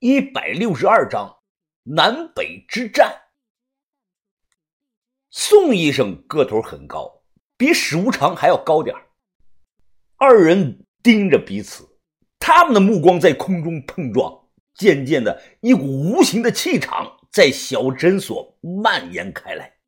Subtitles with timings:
[0.00, 1.38] 一百六十二章
[1.82, 3.22] 南北之战。
[5.28, 7.24] 宋医生个头很高，
[7.56, 8.94] 比史无常还要高点
[10.16, 11.98] 二人盯着彼此，
[12.38, 19.78] 他们的目光在空中碰撞，渐渐的，一股无形的气场在小诊所蔓延开来。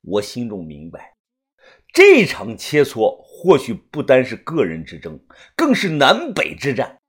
[0.00, 1.18] 我心中明白，
[1.92, 5.22] 这场切磋或许不单是个人之争，
[5.54, 7.01] 更是南北之战。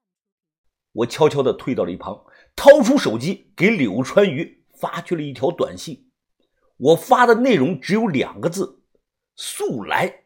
[0.94, 2.23] 我悄悄地退到了一旁，
[2.56, 6.11] 掏出手机给柳川鱼发去了一条短信。
[6.78, 8.84] 我发的内容只有两个字
[9.36, 10.25] ：“速来。”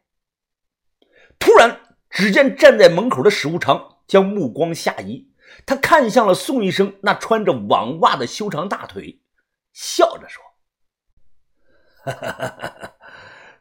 [1.39, 5.31] 突然，只见站在门口的史无常将目光下移，
[5.65, 9.21] 他看向了宋医生那穿着网袜的修长大腿，
[9.71, 10.43] 笑着说：“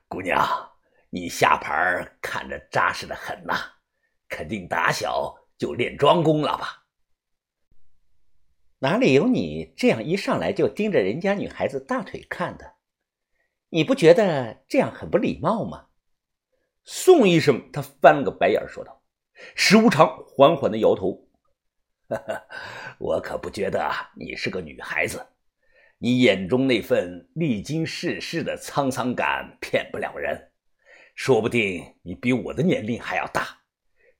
[0.08, 0.72] 姑娘，
[1.10, 3.54] 你下盘看着扎实的很呐，
[4.28, 6.84] 肯定打小就练桩功了吧？”
[8.78, 12.74] 哪里有你这样一上来就盯着人家女孩子大腿看的？
[13.70, 15.86] 你不觉得这样很不礼貌吗？
[16.84, 19.02] 宋医生他翻了个白眼说道。
[19.54, 21.28] 石无常缓缓的摇头
[22.08, 22.44] ：“哈 哈
[22.98, 25.26] 我可不觉得你是个女孩子，
[25.98, 30.52] 你眼中那份历经世事的沧桑感骗不了人。
[31.14, 33.58] 说不定你比我的年龄还要大，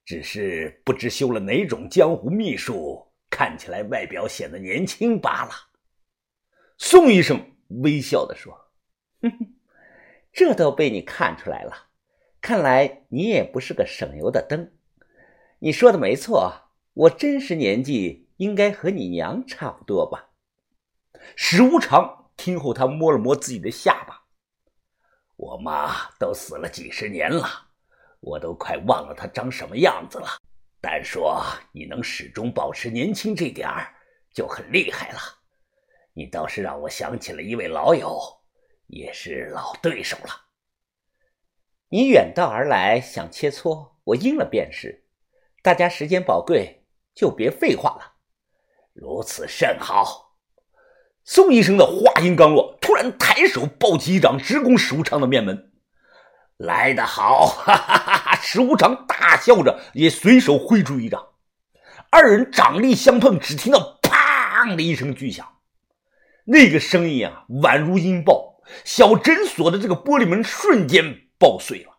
[0.03, 5.51] 只是不知修了哪种江湖秘术。”看起来外表显得年轻罢了。
[6.77, 8.71] 宋医生微笑的说
[9.21, 9.55] ：“哼哼，
[10.31, 11.87] 这都被你看出来了。
[12.39, 14.71] 看来你也不是个省油的灯。
[15.59, 20.29] 你说的没错，我真实年纪应该和你娘差不多吧？”
[21.35, 24.23] 史无常听后，他摸了摸自己的下巴
[25.35, 27.69] ：“我妈都死了几十年了，
[28.19, 30.37] 我都快忘了她长什么样子了。”
[30.87, 31.43] 单说
[31.73, 33.93] 你能始终保持年轻这点儿
[34.33, 35.19] 就很厉害了，
[36.13, 38.17] 你倒是让我想起了一位老友，
[38.85, 40.45] 也是老对手了。
[41.89, 45.03] 你远道而来想切磋，我应了便是。
[45.61, 48.13] 大家时间宝贵，就别废话了。
[48.93, 50.37] 如此甚好。
[51.25, 55.73] 宋医生的话音刚落，突然抬手抱起一掌，直攻史无常的面门。
[56.55, 57.45] 来得好！
[57.45, 58.16] 哈哈哈！
[58.41, 61.21] 石无常大笑着，也随手挥出一掌，
[62.09, 65.45] 二人掌力相碰，只听到“砰”的一声巨响，
[66.45, 71.97] 那个声音啊，宛如音爆，小诊所的这个玻璃门瞬间爆碎了。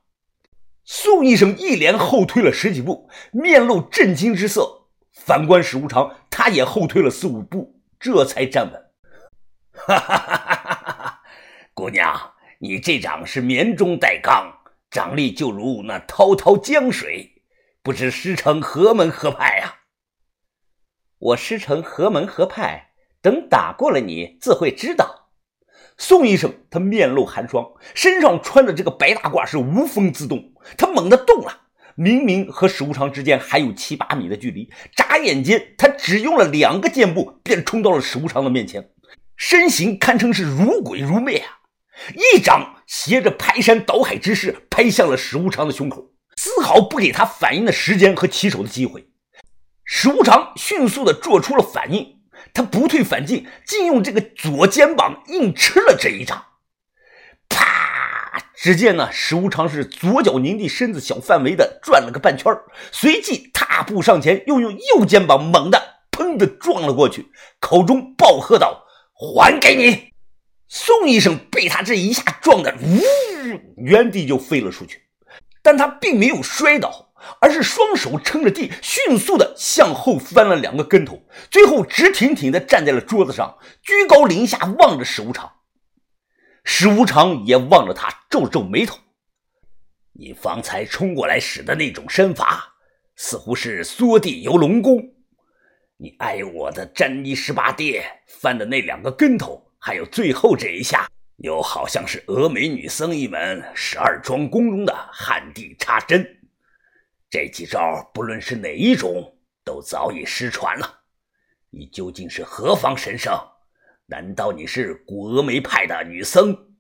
[0.84, 4.88] 宋医生一连后退了十几步，面露震惊之色。
[5.12, 8.82] 反观石无常，他也后退了四五步，这才站稳。
[9.72, 11.20] 哈哈哈哈哈哈！
[11.74, 12.32] 姑娘。
[12.60, 14.52] 你这掌是绵中带刚，
[14.90, 17.42] 掌力就如那滔滔江水，
[17.82, 19.74] 不知师承何门何派呀？
[21.18, 25.30] 我师承何门何派，等打过了你，自会知道。
[25.98, 31.62] 宋医生他面露寒霜，身上穿的这个白大褂是无风自动，他猛地动了，
[31.96, 38.90] 明明和史无常之间还有七八米的距离，眨眼间他只用了两个箭步，便冲到了史无常的面前，
[39.36, 41.57] 身形堪称是如鬼如魅啊！
[42.14, 49.08] 一掌携着排山倒海之势拍向了史无常的胸口，丝毫不给他反应的时间和起手的机会。
[49.84, 52.20] 史无常迅速的做出了反应，
[52.52, 56.44] 他不退反进，竟用这个左肩膀硬吃了这一掌。
[57.48, 57.64] 啪！
[58.60, 62.52] 只见呢，史无常是左脚拧地，身子小范围的转了个半圈
[62.90, 67.28] 随即踏步上前，又用右肩膀猛地砰的撞了过去，
[67.60, 68.84] 口中暴喝道
[69.14, 70.07] ：“还给你！”
[70.68, 73.00] 宋医生被他这一下撞的，呜，
[73.76, 75.02] 原地就飞了出去。
[75.62, 85.50] 但他并没有摔倒，而是双手撑着地，迅速的向后翻了两个跟头，最后直挺挺的站在了桌子上，居高临下望着史无常。
[86.64, 88.98] 史无常也望着他，皱皱眉头
[90.12, 92.74] ：“你方才冲过来使的那种身法，
[93.16, 95.02] 似乎是缩地游龙功。
[95.96, 106.36] 你挨我的沾衣十八跌翻的那两个跟头。”还有最后这一下，又好像是峨眉女僧一门十二桩功中的旱地插针。
[107.30, 111.02] 这几招不论是哪一种，都早已失传了。
[111.70, 113.38] 你究竟是何方神圣？
[114.06, 116.74] 难道你是古峨眉派的女僧？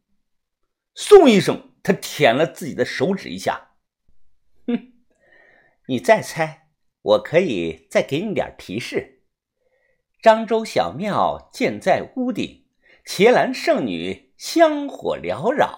[0.94, 3.72] 宋医生他舔了自己的手指一下，
[4.66, 4.92] 哼，
[5.86, 6.68] 你再猜，
[7.02, 9.22] 我可以再给你点提示。
[10.22, 12.57] 漳州小庙建在屋顶。
[13.10, 15.74] 伽蓝圣女香火缭绕，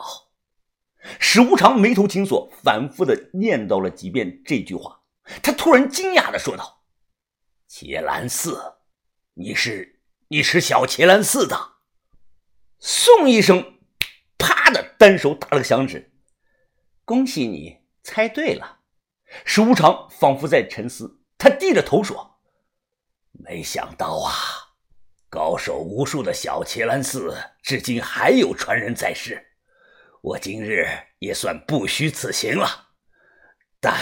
[1.21, 5.03] 史无常眉头紧锁，反复的念叨了几遍这句话。
[5.41, 6.83] 他突然惊讶的说道
[7.69, 8.79] ：“伽蓝寺
[9.35, 11.57] 你是你是小伽蓝寺的。
[12.81, 13.79] 宋医生
[14.37, 16.13] 啪的单手打了个响指，
[17.05, 18.81] 恭喜你猜对了。
[19.45, 22.41] 史无常仿佛在沉思，他低着头说
[23.31, 24.35] ：“没想到啊，
[25.31, 29.47] 高手无数的小伽蓝寺，至今还有传人在世。
[30.21, 30.87] 我今日
[31.21, 32.89] 也算不虚此行了。”
[33.81, 33.97] 但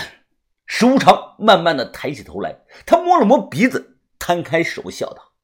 [0.66, 5.34] 史无常慢慢的抬起头来，他摸了摸鼻子，摊开手笑道：“。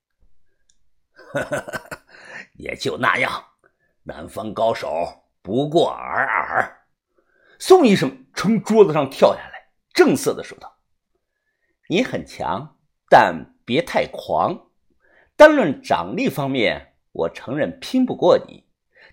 [2.56, 3.44] ”也就那样，
[4.04, 6.86] 南方高手不过尔尔。
[7.58, 10.78] 宋医生从桌子上跳下来，正色的说道
[11.88, 12.78] ：“你很强，
[13.08, 14.70] 但别太狂。
[15.36, 18.64] 单论掌力方面，我承认拼不过你。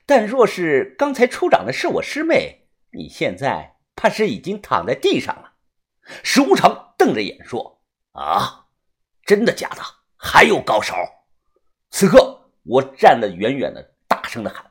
[0.06, 5.54] 但若是刚才出掌的是我师妹，你现在怕是已经躺在地上了。”
[6.24, 7.82] 石无常瞪着眼说
[8.14, 8.66] ：“啊，
[9.26, 9.82] 真的假的？
[10.18, 10.94] 还有高手？”
[11.92, 12.38] 此刻。
[12.64, 14.64] 我站得远远的，大声的喊：“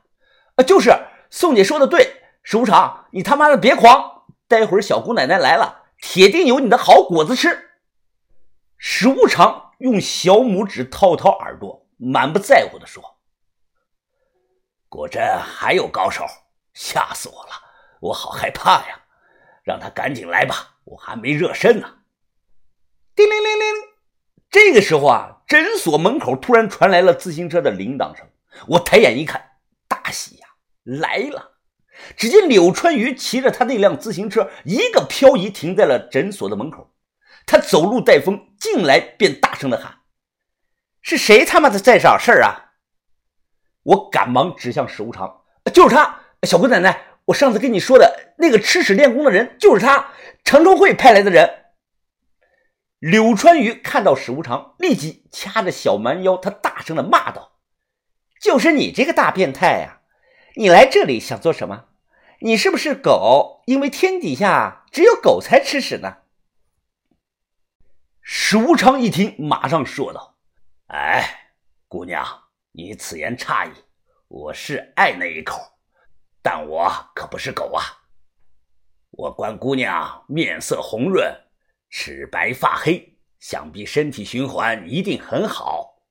[0.55, 0.97] 啊，就是
[1.29, 4.23] 宋姐说的对，石无常，你他妈的别狂！
[4.47, 7.49] 待会儿小姑奶奶来了，铁定有你的好果子吃。”
[8.83, 13.19] 石无常用小拇指掏掏耳朵，满不在乎的说
[14.89, 16.25] ：“果真还有高手，
[16.73, 17.51] 吓死我了！
[17.99, 18.99] 我好害怕呀！
[19.63, 21.99] 让他赶紧来吧，我还没热身呢。”
[23.15, 23.83] 叮铃铃铃，
[24.49, 25.37] 这个时候啊。
[25.47, 28.25] 诊所门口突然传来了自行车的铃铛声，
[28.67, 29.57] 我抬眼一看，
[29.87, 30.47] 大喜呀，
[30.83, 31.59] 来了！
[32.17, 36.90] 只见柳川鱼骑着他那辆自行车，一个漂移停在了诊所的门口。
[37.45, 39.99] 他走路带风，进来便大声的喊
[41.01, 42.71] ：“是谁他妈的在找事儿啊？”
[43.83, 45.41] 我赶忙指向史无常
[45.73, 50.11] ：“就是他，小姑奶奶，我上次跟你说的那个吃屎练功的人就是他，
[50.43, 51.65] 长春会派来的人。”
[52.99, 57.53] 柳川鱼看到史无常，立即掐着小蛮腰，他大声的骂道
[58.39, 60.01] ：“就是你这个大变态呀！
[60.55, 61.85] 你来这里想做什么？
[62.41, 63.63] 你是不是狗？
[63.65, 66.17] 因为天底下只有狗才吃屎呢。”
[68.33, 70.37] 史无常一听，马上说道
[70.87, 71.51] ：“哎，
[71.89, 72.25] 姑娘，
[72.71, 73.71] 你此言差矣。
[74.29, 75.59] 我是爱那一口，
[76.41, 77.83] 但我可不是狗啊！
[79.09, 81.29] 我观姑娘面色红润。”
[81.91, 86.01] 齿白发黑，想必身体循环一定很好。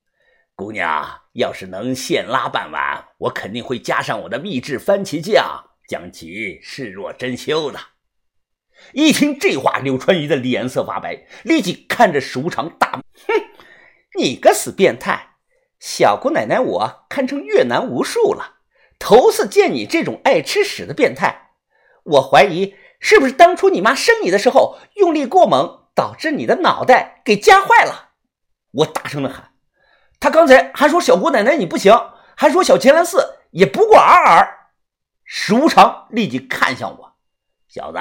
[0.55, 7.81] 姑娘要是能现拉半碗，我肯定会加上我的秘制番茄酱，将其视若珍馐的。
[8.93, 13.35] 一听这话，柳川鱼的脸色发白，立即看着史无常大骂：“哼，
[14.19, 15.37] 你个死变态！
[15.79, 18.57] 小姑奶奶我堪称越南无数了，
[18.99, 21.51] 头次见你这种爱吃屎的变态。
[22.05, 28.11] 我怀疑。”是不是当初你妈生你的时候用力过猛，导致你的脑袋给夹坏了？
[28.73, 29.53] 我大声的喊。
[30.21, 31.99] 他刚才还说小姑奶奶你不行，
[32.37, 34.69] 还说小乾蓝寺也不过尔尔。
[35.25, 37.15] 史无常立即看向我，
[37.69, 37.99] 小子，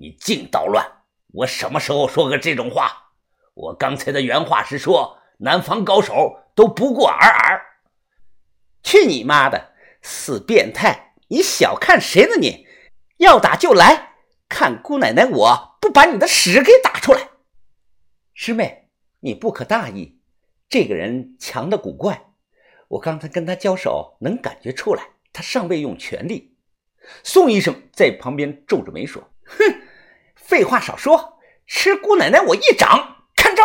[0.00, 1.02] 你净捣乱！
[1.26, 3.10] 我什么时候说过这种话？
[3.52, 7.60] 我刚才的原话是说南方高手都不过尔尔。
[8.82, 11.12] 去你妈的，死变态！
[11.28, 12.36] 你小看谁呢？
[12.40, 12.66] 你
[13.18, 14.14] 要打就来！
[14.48, 17.28] 看姑奶奶，我不把你的屎给打出来！
[18.32, 18.88] 师妹，
[19.20, 20.18] 你不可大意，
[20.70, 22.30] 这个人强的古怪，
[22.88, 26.56] 我刚才跟他交手，能感觉出来，他尚未用全力。
[27.22, 29.82] 宋医生在旁边皱着眉说：“哼，
[30.50, 31.38] 废话少说，
[31.68, 33.62] 吃姑奶奶我一掌，看招！”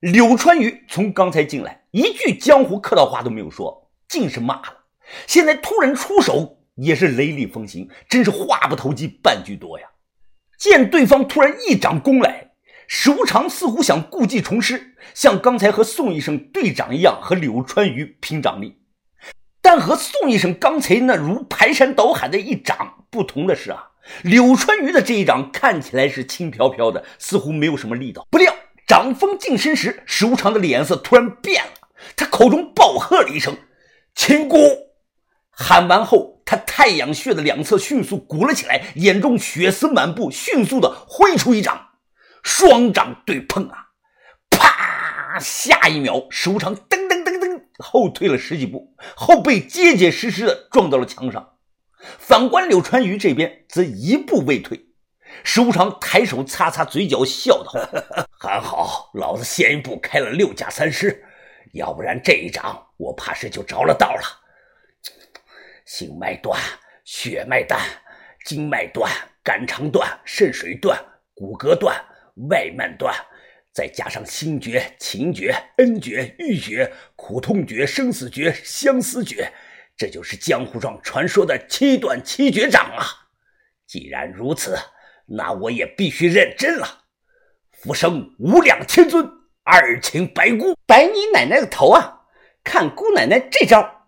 [0.00, 4.84] 柳川鱼从刚才进来，一句江湖客套话都没有说，尽是骂了。
[5.26, 6.56] 现在突然出手。
[6.76, 9.86] 也是雷厉风行，真是话不投机半句多呀！
[10.56, 12.52] 见对方突然一掌攻来，
[12.86, 18.80] 史无常似乎想故技重施，像刚才和宋医生对掌一样，和柳川鱼拼掌力。
[19.60, 23.89] 但和宋医生刚才那如排山倒海的一掌不同的是啊，
[24.22, 28.26] 柳川鱼的这一掌看起来是轻飘飘的，似乎没有什么力道。
[28.30, 28.54] 不料
[28.86, 33.56] 掌风近身时，史无常的脸色突然变了，他口中暴喝了一声
[34.14, 34.58] ：“秦姑！”
[35.50, 36.38] 喊完后。
[36.50, 41.90] 他太阳穴的两侧迅速鼓了起来，眼中血丝满布，迅速的挥出一掌，
[42.42, 43.90] 双掌对碰啊！
[44.50, 45.38] 啪！
[45.38, 51.50] 下一秒，史无常噔噔噔噔后退了十几步，后背结结实实的撞到了墙上。
[52.18, 54.86] 反观柳川鱼这边，则一步未退。
[55.44, 57.72] 史无常抬手擦擦嘴角，笑道
[58.38, 61.24] ：“还好，老子先一步开了六甲三尸，
[61.72, 64.22] 要不然这一掌我怕是就着了道了。”
[65.86, 66.60] 心脉断，
[67.04, 67.80] 血脉断，
[68.44, 69.10] 经脉断，
[69.42, 70.98] 肝肠断，肾水断，
[71.34, 71.96] 骨骼断，
[72.48, 73.14] 外脉断，
[73.72, 79.52] 再加上心诀、情诀、恩诀、欲诀、苦痛诀、生死诀、相思诀，
[80.00, 83.04] 这就是江湖上传说的七段七绝掌啊！
[83.86, 84.74] 既然如此，
[85.26, 87.02] 那我也必须认真了。
[87.70, 89.30] 浮生无量天尊，
[89.62, 92.22] 二请白姑，白你奶奶个头啊！
[92.64, 94.06] 看姑奶奶这招！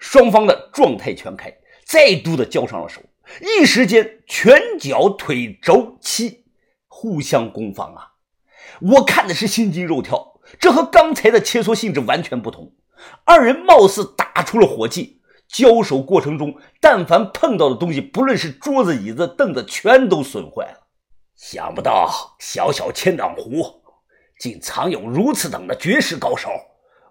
[0.00, 3.00] 双方的状态全开，再度的交上了手，
[3.40, 6.44] 一时间拳脚腿肘膝
[6.88, 8.14] 互相攻防啊！
[8.80, 12.74] 我看的是心惊肉跳，这和刚才的切磋性质完全不同。
[13.24, 15.19] 二人貌似打出了火气，
[15.52, 20.86] 交手过程中，但凡碰到的东西，不论是桌子、椅子、凳子，全都损坏了。
[21.34, 23.82] 想不到小小千岛湖，
[24.38, 26.50] 竟藏有如此等的绝世高手，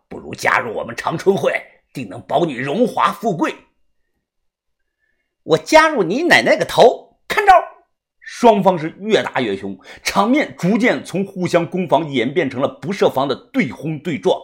[0.07, 1.51] 不如加入我们长春会，
[1.93, 3.53] 定能保你荣华富贵。
[5.43, 7.19] 我加入你奶奶个头！
[7.27, 7.53] 看招！
[8.21, 14.39] 双方是越打越凶，场面逐渐从互相攻防演变成了不设防的对轰对撞。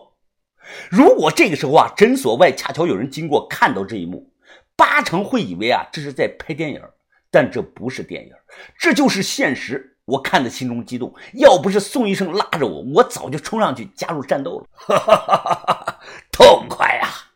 [0.90, 4.32] 如果这个时候啊，诊所外恰巧有人经过，看到这一幕，
[4.76, 6.82] 八成会以为啊这是在拍电影，
[7.30, 8.32] 但这不是电影，
[8.78, 9.98] 这就是现实。
[10.06, 14.68] 我看的心中激动，要不是宋医生拉着我，我早就冲上去加入战斗了。
[14.72, 16.00] 哈哈哈哈哈！
[16.32, 17.34] 痛快啊！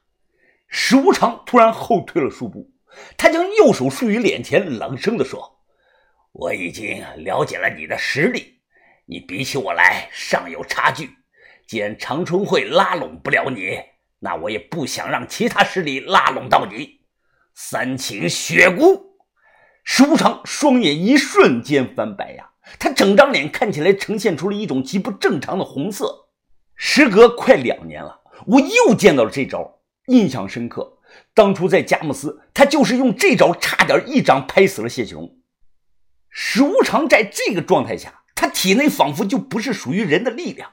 [0.67, 2.69] 史无常突然后退了数步，
[3.17, 5.59] 他将右手竖于脸前，冷声地说。
[6.31, 8.59] 我已经了解了你的实力，
[9.07, 11.09] 你比起我来尚有差距。
[11.69, 13.79] 既然长春会拉拢不了你，
[14.21, 17.01] 那我也不想让其他势力拉拢到你。
[17.53, 19.19] 三请血姑，
[19.83, 22.49] 石无常双眼一瞬间翻白呀，
[22.79, 26.29] 他整张脸看起来呈现出了一种极不正常的红色。
[26.75, 30.97] 时隔快两年了，我又见到了这招，印象深刻。
[31.35, 35.37] 当初在佳木斯，他就是用这招，差点一掌拍死了谢启荣。
[36.31, 40.71] 史无常在这个状态下，他体内仿佛就不是属于人的力量。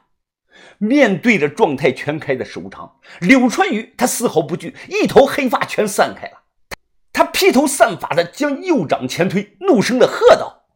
[0.79, 6.43] 面对着状态全开的史无常，柳川鱼他丝毫不惧，一头黑发全散开了。
[7.13, 10.67] 他披头散发的将右掌前推，怒声的喝道：“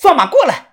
[0.00, 0.65] 放马过来！”